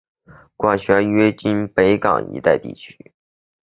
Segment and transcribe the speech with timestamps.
[0.57, 3.13] 管辖约今北港一带区域。